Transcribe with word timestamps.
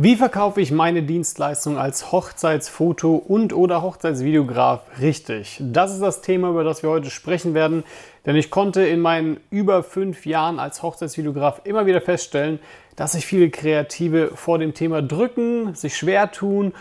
Wie 0.00 0.14
verkaufe 0.14 0.60
ich 0.60 0.70
meine 0.70 1.02
Dienstleistung 1.02 1.76
als 1.76 2.12
Hochzeitsfoto 2.12 3.16
und 3.16 3.52
oder 3.52 3.82
Hochzeitsvideograf 3.82 4.82
richtig? 5.00 5.60
Das 5.60 5.92
ist 5.92 6.00
das 6.00 6.20
Thema, 6.20 6.50
über 6.50 6.62
das 6.62 6.84
wir 6.84 6.90
heute 6.90 7.10
sprechen 7.10 7.52
werden, 7.52 7.82
denn 8.24 8.36
ich 8.36 8.48
konnte 8.48 8.86
in 8.86 9.00
meinen 9.00 9.40
über 9.50 9.82
fünf 9.82 10.24
Jahren 10.24 10.60
als 10.60 10.84
Hochzeitsvideograf 10.84 11.62
immer 11.64 11.86
wieder 11.86 12.00
feststellen, 12.00 12.60
dass 12.94 13.12
sich 13.12 13.26
viele 13.26 13.50
Kreative 13.50 14.30
vor 14.36 14.60
dem 14.60 14.72
Thema 14.72 15.02
drücken, 15.02 15.74
sich 15.74 15.96
schwer 15.96 16.30
tun 16.30 16.74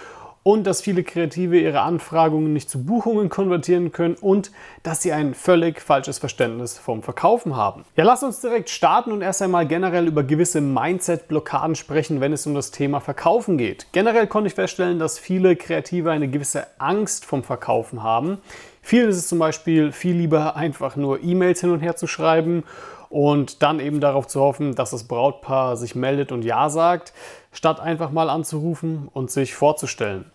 und 0.47 0.65
dass 0.65 0.81
viele 0.81 1.03
Kreative 1.03 1.59
ihre 1.59 1.81
Anfragungen 1.81 2.53
nicht 2.53 2.69
zu 2.69 2.85
Buchungen 2.85 3.27
konvertieren 3.27 3.91
können 3.91 4.15
und 4.15 4.53
dass 4.81 5.01
sie 5.01 5.11
ein 5.11 5.33
völlig 5.33 5.81
falsches 5.81 6.19
Verständnis 6.19 6.77
vom 6.77 7.03
Verkaufen 7.03 7.57
haben. 7.57 7.83
Ja, 7.97 8.05
lass 8.05 8.23
uns 8.23 8.39
direkt 8.39 8.69
starten 8.69 9.11
und 9.11 9.21
erst 9.21 9.41
einmal 9.41 9.67
generell 9.67 10.07
über 10.07 10.23
gewisse 10.23 10.61
Mindset-Blockaden 10.61 11.75
sprechen, 11.75 12.21
wenn 12.21 12.31
es 12.31 12.47
um 12.47 12.55
das 12.55 12.71
Thema 12.71 13.01
Verkaufen 13.01 13.57
geht. 13.57 13.87
Generell 13.91 14.25
konnte 14.25 14.47
ich 14.47 14.53
feststellen, 14.53 14.99
dass 14.99 15.19
viele 15.19 15.57
Kreative 15.57 16.11
eine 16.11 16.29
gewisse 16.29 16.65
Angst 16.77 17.25
vom 17.25 17.43
Verkaufen 17.43 18.01
haben. 18.01 18.37
Vielen 18.81 19.09
ist 19.09 19.17
es 19.17 19.27
zum 19.27 19.39
Beispiel 19.39 19.91
viel 19.91 20.15
lieber 20.15 20.55
einfach 20.55 20.95
nur 20.95 21.21
E-Mails 21.21 21.59
hin 21.59 21.71
und 21.71 21.81
her 21.81 21.97
zu 21.97 22.07
schreiben 22.07 22.63
und 23.09 23.63
dann 23.63 23.79
eben 23.79 23.99
darauf 23.99 24.27
zu 24.27 24.41
hoffen, 24.41 24.75
dass 24.75 24.91
das 24.91 25.07
Brautpaar 25.07 25.77
sich 25.77 25.95
meldet 25.95 26.31
und 26.31 26.43
Ja 26.43 26.69
sagt, 26.69 27.13
statt 27.51 27.79
einfach 27.79 28.11
mal 28.11 28.29
anzurufen 28.29 29.09
und 29.13 29.31
sich 29.31 29.55
vorzustellen. 29.55 30.31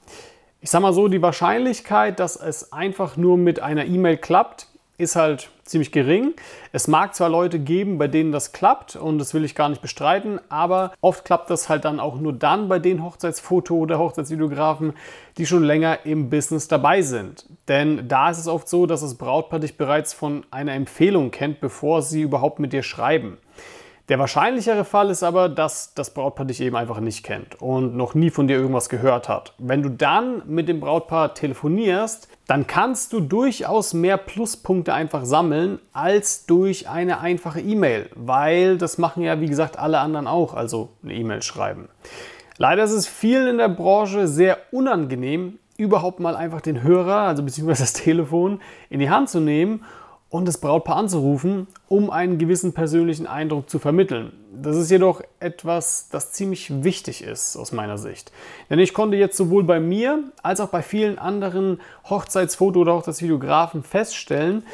Ich 0.61 0.71
sage 0.71 0.83
mal 0.83 0.93
so, 0.93 1.09
die 1.09 1.23
Wahrscheinlichkeit, 1.23 2.21
dass 2.21 2.37
es 2.37 2.73
einfach 2.73 3.17
nur 3.17 3.37
mit 3.37 3.61
einer 3.61 3.85
E-Mail 3.85 4.17
klappt, 4.17 4.69
ist 5.03 5.17
halt 5.17 5.51
ziemlich 5.65 5.93
gering. 5.93 6.35
Es 6.73 6.89
mag 6.89 7.15
zwar 7.15 7.29
Leute 7.29 7.59
geben, 7.59 7.99
bei 7.99 8.09
denen 8.09 8.33
das 8.33 8.53
klappt 8.53 8.97
und 8.97 9.19
das 9.19 9.35
will 9.35 9.45
ich 9.45 9.55
gar 9.55 9.69
nicht 9.69 9.83
bestreiten, 9.83 10.41
aber 10.49 10.93
oft 11.01 11.25
klappt 11.25 11.51
das 11.51 11.69
halt 11.69 11.85
dann 11.85 12.01
auch 12.01 12.19
nur 12.19 12.33
dann 12.33 12.69
bei 12.69 12.79
den 12.79 13.03
Hochzeitsfoto- 13.03 13.75
oder 13.75 13.99
Hochzeitsvideografen, 13.99 14.95
die 15.39 15.47
schon 15.47 15.63
länger 15.65 16.05
im 16.05 16.31
Business 16.31 16.69
dabei 16.69 17.03
sind. 17.03 17.47
Denn 17.69 18.09
da 18.09 18.31
ist 18.31 18.39
es 18.39 18.49
oft 18.49 18.69
so, 18.69 18.87
dass 18.87 19.01
das 19.01 19.17
Brautpaar 19.17 19.61
dich 19.61 19.77
bereits 19.77 20.13
von 20.13 20.45
einer 20.51 20.75
Empfehlung 20.75 21.31
kennt, 21.31 21.61
bevor 21.61 22.03
sie 22.03 22.23
überhaupt 22.23 22.59
mit 22.59 22.73
dir 22.73 22.83
schreiben. 22.83 23.39
Der 24.13 24.19
wahrscheinlichere 24.19 24.85
Fall 24.85 25.09
ist 25.09 25.23
aber, 25.23 25.49
dass 25.49 25.95
das 25.95 26.13
Brautpaar 26.13 26.45
dich 26.45 26.61
eben 26.61 26.77
einfach 26.77 27.01
nicht 27.01 27.25
kennt 27.25 27.63
und 27.63 27.97
noch 27.97 28.13
nie 28.13 28.29
von 28.29 28.47
dir 28.47 28.59
irgendwas 28.59 28.91
gehört 28.91 29.27
hat. 29.27 29.55
Wenn 29.57 29.83
du 29.83 29.89
dann 29.89 30.43
mit 30.47 30.69
dem 30.69 30.81
Brautpaar 30.81 31.33
telefonierst, 31.33 32.29
dann 32.47 32.67
kannst 32.67 33.15
du 33.15 33.21
durchaus 33.21 33.95
mehr 33.95 34.19
Pluspunkte 34.19 34.93
einfach 34.93 35.25
sammeln 35.25 35.79
als 35.95 36.45
durch 36.45 36.91
eine 36.91 37.21
einfache 37.21 37.61
E-Mail, 37.61 38.11
weil 38.15 38.77
das 38.77 38.99
machen 38.99 39.23
ja 39.23 39.41
wie 39.41 39.49
gesagt 39.49 39.79
alle 39.79 40.01
anderen 40.01 40.27
auch, 40.27 40.53
also 40.53 40.91
eine 41.03 41.15
E-Mail 41.15 41.41
schreiben. 41.41 41.89
Leider 42.59 42.85
ist 42.85 42.93
es 42.93 43.07
vielen 43.07 43.49
in 43.49 43.57
der 43.57 43.71
Branche 43.71 44.29
sehr 44.29 44.59
unangenehm, 44.73 45.59
überhaupt 45.79 46.21
mal 46.21 46.37
einfach 46.37 46.61
den 46.61 46.83
Hörer, 46.83 47.29
also 47.29 47.43
beziehungsweise 47.43 47.85
das 47.85 47.95
Telefon 47.95 48.61
in 48.91 49.01
die 49.01 49.09
Hand 49.09 49.31
zu 49.31 49.41
nehmen 49.41 49.87
und 50.33 50.49
das 50.49 50.57
Brautpaar 50.57 50.97
anzurufen, 50.97 51.67
um 51.89 52.09
einen 52.09 52.39
gewissen 52.39 52.73
persönlichen 52.73 53.27
Eindruck 53.27 53.69
zu 53.69 53.79
vermitteln. 53.79 54.33
Das 54.51 54.79
ist 54.79 54.91
jedoch 54.91 55.21
etwas, 55.41 56.09
das 56.09 56.33
ziemlich 56.33 56.83
wichtig 56.83 57.23
ist 57.23 57.55
aus 57.55 57.71
meiner 57.71 57.99
Sicht. 57.99 58.33
Denn 58.71 58.79
ich 58.79 58.95
konnte 58.95 59.19
jetzt 59.19 59.37
sowohl 59.37 59.63
bei 59.63 59.79
mir 59.79 60.21
als 60.43 60.61
auch 60.61 60.71
bei 60.71 60.81
vielen 60.81 61.19
anderen 61.19 61.83
Hochzeitsfoto- 62.09 62.79
oder 62.79 62.95
Hochzeitsvideografen 62.95 63.83
feststellen, 63.83 64.65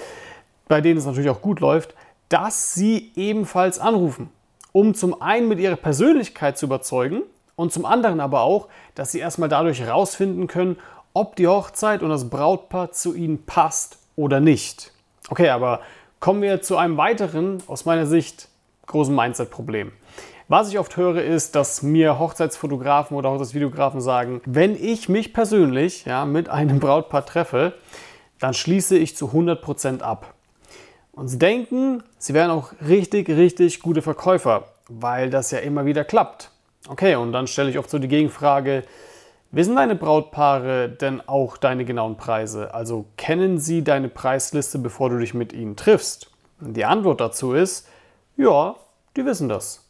bei 0.68 0.80
denen 0.80 0.98
es 0.98 1.06
natürlich 1.06 1.30
auch 1.30 1.42
gut 1.42 1.58
läuft, 1.58 1.92
dass 2.28 2.74
sie 2.74 3.10
ebenfalls 3.16 3.80
anrufen, 3.80 4.30
um 4.70 4.94
zum 4.94 5.20
einen 5.20 5.48
mit 5.48 5.58
ihrer 5.58 5.74
Persönlichkeit 5.74 6.56
zu 6.56 6.66
überzeugen 6.66 7.22
und 7.56 7.72
zum 7.72 7.84
anderen 7.84 8.20
aber 8.20 8.42
auch, 8.42 8.68
dass 8.94 9.10
sie 9.10 9.18
erstmal 9.18 9.48
dadurch 9.48 9.80
herausfinden 9.80 10.46
können, 10.46 10.76
ob 11.14 11.34
die 11.34 11.48
Hochzeit 11.48 12.04
und 12.04 12.10
das 12.10 12.30
Brautpaar 12.30 12.92
zu 12.92 13.12
ihnen 13.12 13.44
passt 13.44 13.98
oder 14.14 14.38
nicht. 14.38 14.92
Okay, 15.30 15.50
aber 15.50 15.80
kommen 16.20 16.40
wir 16.40 16.62
zu 16.62 16.76
einem 16.76 16.96
weiteren, 16.96 17.62
aus 17.66 17.84
meiner 17.84 18.06
Sicht, 18.06 18.48
großen 18.86 19.14
Mindset-Problem. 19.14 19.92
Was 20.48 20.70
ich 20.70 20.78
oft 20.78 20.96
höre, 20.96 21.22
ist, 21.22 21.54
dass 21.54 21.82
mir 21.82 22.18
Hochzeitsfotografen 22.18 23.14
oder 23.14 23.30
Hochzeitsvideografen 23.30 24.00
sagen, 24.00 24.40
wenn 24.46 24.74
ich 24.82 25.10
mich 25.10 25.34
persönlich 25.34 26.06
ja, 26.06 26.24
mit 26.24 26.48
einem 26.48 26.80
Brautpaar 26.80 27.26
treffe, 27.26 27.74
dann 28.40 28.54
schließe 28.54 28.96
ich 28.96 29.14
zu 29.14 29.26
100% 29.26 30.00
ab. 30.00 30.32
Und 31.12 31.28
sie 31.28 31.38
denken, 31.38 32.02
sie 32.16 32.32
wären 32.32 32.50
auch 32.50 32.72
richtig, 32.86 33.28
richtig 33.28 33.80
gute 33.80 34.00
Verkäufer, 34.00 34.68
weil 34.88 35.28
das 35.28 35.50
ja 35.50 35.58
immer 35.58 35.84
wieder 35.84 36.04
klappt. 36.04 36.50
Okay, 36.88 37.16
und 37.16 37.32
dann 37.32 37.46
stelle 37.46 37.68
ich 37.68 37.78
oft 37.78 37.90
so 37.90 37.98
die 37.98 38.08
Gegenfrage, 38.08 38.84
Wissen 39.50 39.76
deine 39.76 39.94
Brautpaare 39.94 40.90
denn 40.90 41.26
auch 41.26 41.56
deine 41.56 41.86
genauen 41.86 42.18
Preise? 42.18 42.74
Also 42.74 43.06
kennen 43.16 43.58
sie 43.58 43.82
deine 43.82 44.10
Preisliste, 44.10 44.78
bevor 44.78 45.08
du 45.08 45.18
dich 45.18 45.32
mit 45.32 45.54
ihnen 45.54 45.74
triffst? 45.74 46.30
Die 46.60 46.84
Antwort 46.84 47.22
dazu 47.22 47.54
ist, 47.54 47.88
ja, 48.36 48.76
die 49.16 49.24
wissen 49.24 49.48
das. 49.48 49.88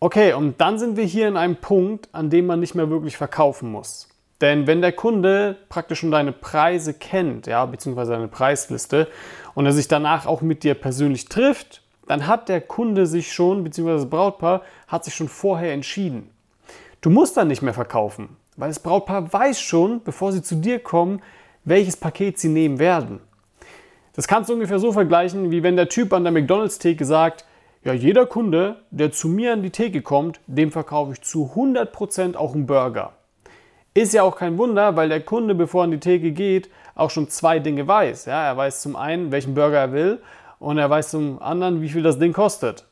Okay, 0.00 0.34
und 0.34 0.60
dann 0.60 0.78
sind 0.78 0.98
wir 0.98 1.04
hier 1.04 1.28
in 1.28 1.38
einem 1.38 1.56
Punkt, 1.56 2.10
an 2.12 2.28
dem 2.28 2.44
man 2.44 2.60
nicht 2.60 2.74
mehr 2.74 2.90
wirklich 2.90 3.16
verkaufen 3.16 3.72
muss. 3.72 4.10
Denn 4.42 4.66
wenn 4.66 4.82
der 4.82 4.92
Kunde 4.92 5.56
praktisch 5.70 6.00
schon 6.00 6.10
deine 6.10 6.32
Preise 6.32 6.92
kennt, 6.92 7.46
ja, 7.46 7.64
beziehungsweise 7.64 8.12
deine 8.12 8.28
Preisliste, 8.28 9.08
und 9.54 9.64
er 9.64 9.72
sich 9.72 9.88
danach 9.88 10.26
auch 10.26 10.42
mit 10.42 10.62
dir 10.62 10.74
persönlich 10.74 11.30
trifft, 11.30 11.80
dann 12.06 12.26
hat 12.26 12.50
der 12.50 12.60
Kunde 12.60 13.06
sich 13.06 13.32
schon, 13.32 13.64
beziehungsweise 13.64 14.04
das 14.04 14.10
Brautpaar, 14.10 14.60
hat 14.88 15.06
sich 15.06 15.14
schon 15.14 15.28
vorher 15.28 15.72
entschieden. 15.72 16.28
Du 17.00 17.08
musst 17.08 17.38
dann 17.38 17.48
nicht 17.48 17.62
mehr 17.62 17.72
verkaufen. 17.72 18.36
Weil 18.56 18.68
das 18.68 18.80
Brautpaar 18.80 19.32
weiß 19.32 19.60
schon, 19.60 20.02
bevor 20.02 20.32
sie 20.32 20.42
zu 20.42 20.56
dir 20.56 20.78
kommen, 20.78 21.20
welches 21.64 21.96
Paket 21.96 22.38
sie 22.38 22.48
nehmen 22.48 22.78
werden. 22.78 23.20
Das 24.14 24.28
kannst 24.28 24.48
du 24.48 24.54
ungefähr 24.54 24.78
so 24.78 24.92
vergleichen, 24.92 25.50
wie 25.50 25.62
wenn 25.62 25.76
der 25.76 25.88
Typ 25.88 26.12
an 26.12 26.22
der 26.22 26.32
McDonalds-Theke 26.32 27.04
sagt, 27.04 27.44
ja, 27.82 27.92
jeder 27.92 28.26
Kunde, 28.26 28.76
der 28.90 29.12
zu 29.12 29.28
mir 29.28 29.52
an 29.52 29.62
die 29.62 29.70
Theke 29.70 30.00
kommt, 30.00 30.40
dem 30.46 30.70
verkaufe 30.70 31.12
ich 31.12 31.20
zu 31.22 31.52
100% 31.54 32.36
auch 32.36 32.54
einen 32.54 32.66
Burger. 32.66 33.12
Ist 33.92 34.14
ja 34.14 34.22
auch 34.22 34.36
kein 34.36 34.56
Wunder, 34.56 34.96
weil 34.96 35.08
der 35.08 35.20
Kunde, 35.20 35.54
bevor 35.54 35.82
er 35.82 35.84
an 35.84 35.90
die 35.90 36.00
Theke 36.00 36.32
geht, 36.32 36.70
auch 36.94 37.10
schon 37.10 37.28
zwei 37.28 37.58
Dinge 37.58 37.86
weiß. 37.86 38.24
Ja, 38.24 38.44
er 38.44 38.56
weiß 38.56 38.80
zum 38.80 38.96
einen, 38.96 39.32
welchen 39.32 39.54
Burger 39.54 39.78
er 39.78 39.92
will 39.92 40.22
und 40.58 40.78
er 40.78 40.88
weiß 40.88 41.10
zum 41.10 41.42
anderen, 41.42 41.82
wie 41.82 41.88
viel 41.88 42.02
das 42.02 42.18
Ding 42.18 42.32
kostet. 42.32 42.86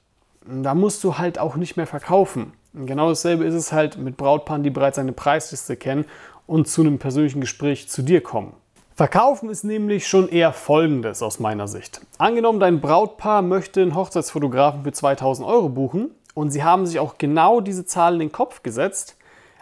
Da 0.46 0.74
musst 0.74 1.02
du 1.04 1.18
halt 1.18 1.38
auch 1.38 1.56
nicht 1.56 1.76
mehr 1.76 1.86
verkaufen. 1.86 2.52
Genau 2.74 3.10
dasselbe 3.10 3.44
ist 3.44 3.54
es 3.54 3.70
halt 3.72 3.98
mit 3.98 4.16
Brautpaaren, 4.16 4.62
die 4.62 4.70
bereits 4.70 4.98
eine 4.98 5.12
Preisliste 5.12 5.76
kennen 5.76 6.06
und 6.46 6.68
zu 6.68 6.80
einem 6.80 6.98
persönlichen 6.98 7.42
Gespräch 7.42 7.88
zu 7.88 8.02
dir 8.02 8.22
kommen. 8.22 8.54
Verkaufen 8.94 9.50
ist 9.50 9.64
nämlich 9.64 10.06
schon 10.06 10.28
eher 10.28 10.52
folgendes 10.52 11.22
aus 11.22 11.38
meiner 11.38 11.68
Sicht. 11.68 12.00
Angenommen, 12.18 12.60
dein 12.60 12.80
Brautpaar 12.80 13.42
möchte 13.42 13.82
einen 13.82 13.94
Hochzeitsfotografen 13.94 14.84
für 14.84 14.92
2000 14.92 15.46
Euro 15.46 15.68
buchen 15.68 16.10
und 16.34 16.50
sie 16.50 16.64
haben 16.64 16.86
sich 16.86 16.98
auch 16.98 17.18
genau 17.18 17.60
diese 17.60 17.84
Zahl 17.84 18.14
in 18.14 18.20
den 18.20 18.32
Kopf 18.32 18.62
gesetzt, 18.62 19.16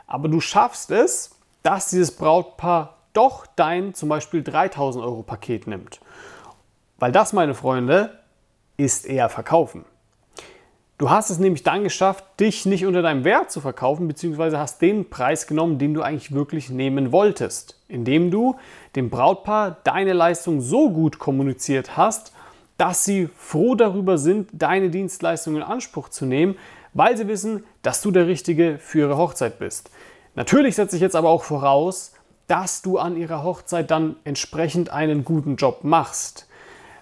aber 0.06 0.28
du 0.28 0.40
schaffst 0.40 0.90
es, 0.90 1.30
dass 1.62 1.90
dieses 1.90 2.12
Brautpaar 2.12 2.96
doch 3.12 3.46
dein 3.56 3.94
zum 3.94 4.08
Beispiel 4.08 4.42
3000 4.42 5.04
Euro 5.04 5.22
Paket 5.22 5.66
nimmt. 5.66 6.00
Weil 6.98 7.12
das, 7.12 7.32
meine 7.32 7.54
Freunde, 7.54 8.18
ist 8.76 9.06
eher 9.06 9.28
Verkaufen. 9.28 9.84
Du 11.00 11.08
hast 11.08 11.30
es 11.30 11.38
nämlich 11.38 11.62
dann 11.62 11.82
geschafft, 11.82 12.22
dich 12.40 12.66
nicht 12.66 12.84
unter 12.84 13.00
deinem 13.00 13.24
Wert 13.24 13.50
zu 13.50 13.62
verkaufen, 13.62 14.06
beziehungsweise 14.06 14.58
hast 14.58 14.82
den 14.82 15.08
Preis 15.08 15.46
genommen, 15.46 15.78
den 15.78 15.94
du 15.94 16.02
eigentlich 16.02 16.32
wirklich 16.32 16.68
nehmen 16.68 17.10
wolltest, 17.10 17.80
indem 17.88 18.30
du 18.30 18.56
dem 18.96 19.08
Brautpaar 19.08 19.78
deine 19.82 20.12
Leistung 20.12 20.60
so 20.60 20.90
gut 20.90 21.18
kommuniziert 21.18 21.96
hast, 21.96 22.34
dass 22.76 23.06
sie 23.06 23.30
froh 23.34 23.76
darüber 23.76 24.18
sind, 24.18 24.50
deine 24.52 24.90
Dienstleistung 24.90 25.56
in 25.56 25.62
Anspruch 25.62 26.10
zu 26.10 26.26
nehmen, 26.26 26.58
weil 26.92 27.16
sie 27.16 27.28
wissen, 27.28 27.64
dass 27.80 28.02
du 28.02 28.10
der 28.10 28.26
Richtige 28.26 28.76
für 28.78 28.98
ihre 28.98 29.16
Hochzeit 29.16 29.58
bist. 29.58 29.90
Natürlich 30.34 30.74
setze 30.74 30.96
ich 30.96 31.02
jetzt 31.02 31.16
aber 31.16 31.30
auch 31.30 31.44
voraus, 31.44 32.12
dass 32.46 32.82
du 32.82 32.98
an 32.98 33.16
ihrer 33.16 33.42
Hochzeit 33.42 33.90
dann 33.90 34.16
entsprechend 34.24 34.90
einen 34.90 35.24
guten 35.24 35.56
Job 35.56 35.82
machst 35.82 36.46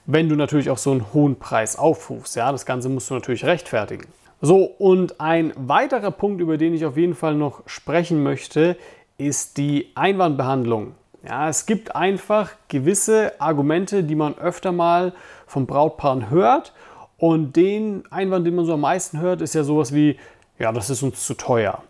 wenn 0.08 0.30
du 0.30 0.36
natürlich 0.36 0.70
auch 0.70 0.78
so 0.78 0.90
einen 0.90 1.12
hohen 1.12 1.36
Preis 1.36 1.76
aufrufst. 1.76 2.34
Ja, 2.34 2.50
das 2.50 2.64
Ganze 2.64 2.88
musst 2.88 3.10
du 3.10 3.14
natürlich 3.14 3.44
rechtfertigen. 3.44 4.06
So, 4.40 4.64
und 4.64 5.20
ein 5.20 5.52
weiterer 5.54 6.10
Punkt, 6.10 6.40
über 6.40 6.56
den 6.56 6.72
ich 6.72 6.86
auf 6.86 6.96
jeden 6.96 7.14
Fall 7.14 7.34
noch 7.34 7.62
sprechen 7.66 8.22
möchte, 8.22 8.78
ist 9.18 9.58
die 9.58 9.90
Einwandbehandlung. 9.94 10.94
Ja, 11.22 11.50
es 11.50 11.66
gibt 11.66 11.94
einfach 11.94 12.52
gewisse 12.68 13.38
Argumente, 13.38 14.02
die 14.02 14.14
man 14.14 14.38
öfter 14.38 14.72
mal 14.72 15.12
von 15.46 15.66
Brautpaaren 15.66 16.30
hört. 16.30 16.72
Und 17.18 17.56
den 17.56 18.04
Einwand, 18.10 18.46
den 18.46 18.54
man 18.54 18.64
so 18.64 18.74
am 18.74 18.80
meisten 18.80 19.20
hört, 19.20 19.42
ist 19.42 19.54
ja 19.54 19.62
sowas 19.62 19.92
wie, 19.92 20.16
ja, 20.58 20.72
das 20.72 20.88
ist 20.88 21.02
uns 21.02 21.26
zu 21.26 21.34
teuer. 21.34 21.82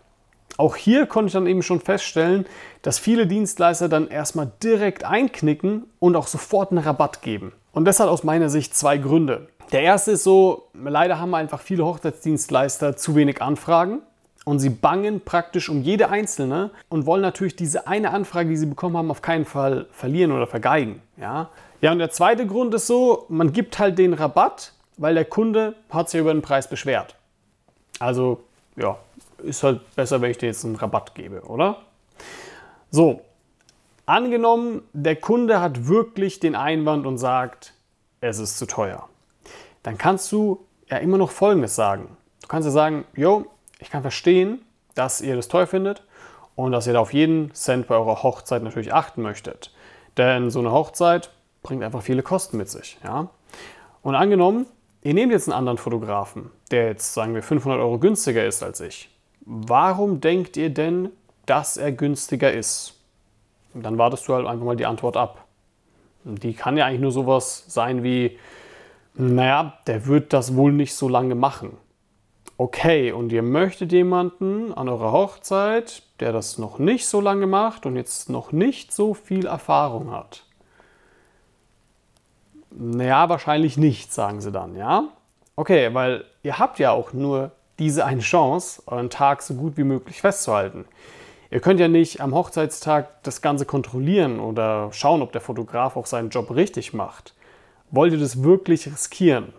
Auch 0.57 0.75
hier 0.75 1.05
konnte 1.05 1.27
ich 1.27 1.33
dann 1.33 1.47
eben 1.47 1.63
schon 1.63 1.79
feststellen, 1.79 2.45
dass 2.81 2.99
viele 2.99 3.27
Dienstleister 3.27 3.87
dann 3.87 4.09
erstmal 4.09 4.51
direkt 4.61 5.05
einknicken 5.05 5.85
und 5.99 6.17
auch 6.17 6.27
sofort 6.27 6.71
einen 6.71 6.83
Rabatt 6.83 7.21
geben. 7.21 7.53
Und 7.71 7.85
das 7.85 7.99
hat 7.99 8.09
aus 8.09 8.23
meiner 8.23 8.49
Sicht 8.49 8.75
zwei 8.75 8.97
Gründe. 8.97 9.47
Der 9.71 9.81
erste 9.81 10.11
ist 10.11 10.23
so, 10.23 10.67
leider 10.73 11.19
haben 11.19 11.35
einfach 11.35 11.61
viele 11.61 11.85
Hochzeitsdienstleister 11.85 12.97
zu 12.97 13.15
wenig 13.15 13.41
Anfragen. 13.41 14.01
und 14.45 14.57
sie 14.59 14.69
bangen 14.69 15.21
praktisch 15.21 15.69
um 15.69 15.83
jede 15.83 16.09
einzelne 16.09 16.71
und 16.89 17.05
wollen 17.05 17.21
natürlich 17.21 17.55
diese 17.55 17.87
eine 17.87 18.11
Anfrage, 18.11 18.49
die 18.49 18.57
sie 18.57 18.65
bekommen 18.65 18.97
haben, 18.97 19.11
auf 19.11 19.21
keinen 19.21 19.45
Fall 19.45 19.85
verlieren 19.91 20.31
oder 20.31 20.47
vergeigen. 20.47 21.03
Ja, 21.17 21.49
ja 21.81 21.91
und 21.91 21.99
der 21.99 22.09
zweite 22.09 22.47
Grund 22.47 22.73
ist 22.73 22.87
so, 22.87 23.25
man 23.29 23.53
gibt 23.53 23.77
halt 23.77 23.99
den 23.99 24.13
Rabatt, 24.13 24.73
weil 24.97 25.13
der 25.13 25.25
Kunde 25.25 25.75
hat 25.91 26.09
sich 26.09 26.19
über 26.19 26.33
den 26.33 26.41
Preis 26.41 26.67
beschwert. 26.67 27.15
Also 27.99 28.39
ja, 28.75 28.97
ist 29.43 29.61
halt 29.61 29.81
besser, 29.95 30.19
wenn 30.21 30.31
ich 30.31 30.39
dir 30.39 30.47
jetzt 30.47 30.65
einen 30.65 30.77
Rabatt 30.77 31.13
gebe, 31.13 31.41
oder? 31.41 31.83
So, 32.89 33.21
angenommen, 34.09 34.81
der 34.93 35.15
Kunde 35.15 35.61
hat 35.61 35.87
wirklich 35.87 36.39
den 36.39 36.55
Einwand 36.55 37.05
und 37.05 37.17
sagt, 37.17 37.73
es 38.21 38.39
ist 38.39 38.57
zu 38.57 38.65
teuer. 38.65 39.07
Dann 39.83 39.97
kannst 39.97 40.31
du 40.31 40.65
ja 40.89 40.97
immer 40.97 41.17
noch 41.17 41.31
Folgendes 41.31 41.75
sagen. 41.75 42.17
Du 42.41 42.47
kannst 42.47 42.65
ja 42.65 42.71
sagen, 42.71 43.05
jo, 43.15 43.45
ich 43.79 43.89
kann 43.89 44.01
verstehen, 44.01 44.61
dass 44.95 45.21
ihr 45.21 45.35
das 45.35 45.47
teuer 45.47 45.67
findet 45.67 46.03
und 46.55 46.71
dass 46.71 46.87
ihr 46.87 46.93
da 46.93 46.99
auf 46.99 47.13
jeden 47.13 47.53
Cent 47.53 47.87
bei 47.87 47.95
eurer 47.95 48.23
Hochzeit 48.23 48.63
natürlich 48.63 48.93
achten 48.93 49.21
möchtet. 49.21 49.73
Denn 50.17 50.49
so 50.49 50.59
eine 50.59 50.71
Hochzeit 50.71 51.29
bringt 51.61 51.83
einfach 51.83 52.01
viele 52.01 52.23
Kosten 52.23 52.57
mit 52.57 52.69
sich. 52.69 52.97
Ja? 53.03 53.29
Und 54.01 54.15
angenommen, 54.15 54.65
ihr 55.01 55.13
nehmt 55.13 55.31
jetzt 55.31 55.47
einen 55.47 55.57
anderen 55.57 55.77
Fotografen, 55.77 56.51
der 56.71 56.87
jetzt, 56.87 57.13
sagen 57.13 57.35
wir, 57.35 57.43
500 57.43 57.79
Euro 57.79 57.99
günstiger 57.99 58.45
ist 58.45 58.63
als 58.63 58.81
ich. 58.81 59.09
Warum 59.41 60.19
denkt 60.19 60.57
ihr 60.57 60.69
denn, 60.69 61.09
dass 61.45 61.77
er 61.77 61.91
günstiger 61.91 62.51
ist? 62.51 62.98
Und 63.73 63.83
dann 63.83 63.97
wartest 63.97 64.27
du 64.27 64.33
halt 64.33 64.47
einfach 64.47 64.65
mal 64.65 64.75
die 64.75 64.85
Antwort 64.85 65.17
ab. 65.17 65.45
Und 66.25 66.43
die 66.43 66.53
kann 66.53 66.77
ja 66.77 66.85
eigentlich 66.85 67.01
nur 67.01 67.11
sowas 67.11 67.65
sein 67.67 68.03
wie, 68.03 68.37
naja, 69.13 69.77
der 69.87 70.05
wird 70.05 70.33
das 70.33 70.55
wohl 70.55 70.71
nicht 70.71 70.95
so 70.95 71.09
lange 71.09 71.35
machen. 71.35 71.77
Okay, 72.57 73.13
und 73.13 73.31
ihr 73.31 73.41
möchtet 73.41 73.93
jemanden 73.93 74.73
an 74.73 74.89
eurer 74.89 75.13
Hochzeit, 75.13 76.03
der 76.19 76.33
das 76.33 76.57
noch 76.57 76.77
nicht 76.77 77.07
so 77.07 77.21
lange 77.21 77.47
macht 77.47 77.85
und 77.85 77.95
jetzt 77.95 78.29
noch 78.29 78.51
nicht 78.51 78.91
so 78.91 79.13
viel 79.13 79.45
Erfahrung 79.45 80.11
hat. 80.11 80.43
Naja, 82.71 83.29
wahrscheinlich 83.29 83.77
nicht, 83.77 84.13
sagen 84.13 84.41
sie 84.41 84.51
dann, 84.51 84.75
ja? 84.75 85.05
Okay, 85.55 85.93
weil 85.93 86.25
ihr 86.43 86.59
habt 86.59 86.79
ja 86.79 86.91
auch 86.91 87.13
nur 87.13 87.51
diese 87.79 88.05
eine 88.05 88.21
Chance, 88.21 88.83
euren 88.87 89.09
Tag 89.09 89.41
so 89.41 89.53
gut 89.53 89.77
wie 89.77 89.83
möglich 89.83 90.21
festzuhalten. 90.21 90.85
Ihr 91.51 91.61
könnt 91.61 91.79
ja 91.79 91.87
nicht 91.87 92.21
am 92.21 92.35
Hochzeitstag 92.35 93.23
das 93.23 93.41
Ganze 93.41 93.65
kontrollieren 93.65 94.39
oder 94.39 94.89
schauen, 94.93 95.21
ob 95.21 95.31
der 95.31 95.41
Fotograf 95.41 95.95
auch 95.97 96.05
seinen 96.05 96.29
Job 96.29 96.53
richtig 96.53 96.93
macht. 96.93 97.33
Wollt 97.89 98.13
ihr 98.13 98.19
das 98.19 98.43
wirklich 98.43 98.85
riskieren? 98.85 99.51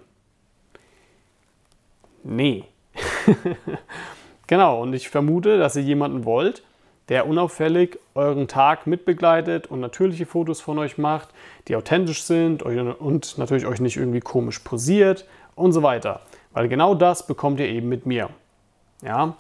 Nee. 2.22 2.64
genau, 4.46 4.82
und 4.82 4.92
ich 4.92 5.08
vermute, 5.08 5.58
dass 5.58 5.74
ihr 5.74 5.82
jemanden 5.82 6.24
wollt, 6.24 6.62
der 7.08 7.26
unauffällig 7.26 7.98
euren 8.14 8.46
Tag 8.46 8.86
mitbegleitet 8.86 9.66
und 9.66 9.80
natürliche 9.80 10.26
Fotos 10.26 10.60
von 10.60 10.78
euch 10.78 10.96
macht, 10.96 11.30
die 11.66 11.74
authentisch 11.74 12.22
sind 12.22 12.62
und 12.62 13.36
natürlich 13.36 13.66
euch 13.66 13.80
nicht 13.80 13.96
irgendwie 13.96 14.20
komisch 14.20 14.60
posiert 14.60 15.26
und 15.56 15.72
so 15.72 15.82
weiter. 15.82 16.20
Weil 16.52 16.68
genau 16.68 16.94
das 16.94 17.26
bekommt 17.26 17.58
ihr 17.58 17.66
eben 17.66 17.88
mit 17.88 18.06
mir. 18.06 18.30
Ja? 19.02 19.34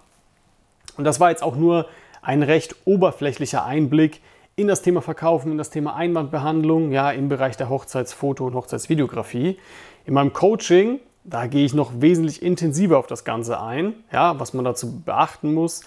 Und 0.96 1.04
das 1.04 1.20
war 1.20 1.30
jetzt 1.30 1.44
auch 1.44 1.54
nur 1.54 1.86
ein 2.22 2.42
recht 2.42 2.74
oberflächlicher 2.84 3.64
Einblick 3.64 4.20
in 4.56 4.68
das 4.68 4.82
Thema 4.82 5.00
Verkaufen, 5.00 5.52
in 5.52 5.58
das 5.58 5.70
Thema 5.70 5.94
Einwandbehandlung, 5.94 6.92
ja, 6.92 7.10
im 7.10 7.28
Bereich 7.28 7.56
der 7.56 7.70
Hochzeitsfoto- 7.70 8.46
und 8.46 8.54
Hochzeitsvideografie. 8.54 9.58
In 10.04 10.14
meinem 10.14 10.32
Coaching, 10.32 11.00
da 11.24 11.46
gehe 11.46 11.64
ich 11.64 11.74
noch 11.74 11.92
wesentlich 12.00 12.42
intensiver 12.42 12.98
auf 12.98 13.06
das 13.06 13.24
Ganze 13.24 13.60
ein, 13.60 13.94
ja, 14.12 14.38
was 14.38 14.52
man 14.52 14.64
dazu 14.64 15.00
beachten 15.00 15.54
muss, 15.54 15.82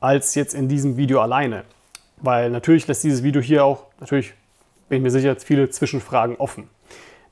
als 0.00 0.34
jetzt 0.34 0.54
in 0.54 0.68
diesem 0.68 0.96
Video 0.96 1.20
alleine. 1.20 1.64
Weil 2.18 2.50
natürlich 2.50 2.86
lässt 2.86 3.04
dieses 3.04 3.22
Video 3.22 3.42
hier 3.42 3.64
auch, 3.64 3.84
natürlich 4.00 4.34
bin 4.88 4.98
ich 4.98 5.02
mir 5.02 5.10
sicher, 5.10 5.36
viele 5.36 5.68
Zwischenfragen 5.68 6.36
offen. 6.36 6.70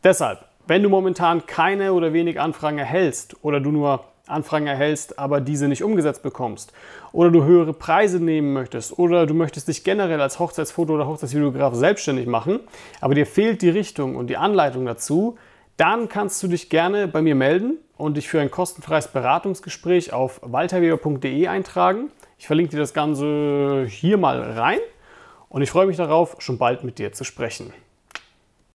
Deshalb, 0.02 0.44
wenn 0.66 0.82
du 0.82 0.88
momentan 0.88 1.46
keine 1.46 1.92
oder 1.92 2.12
wenig 2.12 2.40
Anfragen 2.40 2.78
erhältst 2.78 3.36
oder 3.42 3.60
du 3.60 3.70
nur 3.70 4.04
Anfragen 4.26 4.66
erhältst, 4.66 5.18
aber 5.18 5.40
diese 5.40 5.68
nicht 5.68 5.84
umgesetzt 5.84 6.22
bekommst 6.22 6.72
oder 7.12 7.30
du 7.30 7.44
höhere 7.44 7.74
Preise 7.74 8.20
nehmen 8.20 8.54
möchtest 8.54 8.98
oder 8.98 9.26
du 9.26 9.34
möchtest 9.34 9.68
dich 9.68 9.84
generell 9.84 10.20
als 10.20 10.38
Hochzeitsfoto- 10.38 10.94
oder 10.94 11.06
Hochzeitsvideograf 11.06 11.74
selbstständig 11.74 12.26
machen, 12.26 12.60
aber 13.02 13.14
dir 13.14 13.26
fehlt 13.26 13.60
die 13.60 13.68
Richtung 13.68 14.16
und 14.16 14.28
die 14.28 14.38
Anleitung 14.38 14.86
dazu, 14.86 15.36
dann 15.76 16.08
kannst 16.08 16.42
du 16.42 16.48
dich 16.48 16.70
gerne 16.70 17.06
bei 17.06 17.20
mir 17.20 17.34
melden 17.34 17.78
und 17.96 18.16
dich 18.16 18.28
für 18.28 18.40
ein 18.40 18.50
kostenfreies 18.50 19.08
Beratungsgespräch 19.08 20.12
auf 20.12 20.40
walterweber.de 20.42 21.46
eintragen. 21.48 22.10
Ich 22.38 22.46
verlinke 22.46 22.72
dir 22.72 22.78
das 22.78 22.94
Ganze 22.94 23.86
hier 23.88 24.16
mal 24.16 24.40
rein 24.40 24.78
und 25.48 25.62
ich 25.62 25.70
freue 25.70 25.86
mich 25.86 25.96
darauf, 25.96 26.36
schon 26.38 26.58
bald 26.58 26.82
mit 26.82 26.98
dir 26.98 27.12
zu 27.12 27.24
sprechen. 27.24 27.72